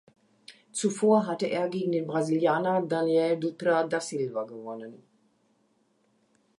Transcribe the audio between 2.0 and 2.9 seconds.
Brasilianer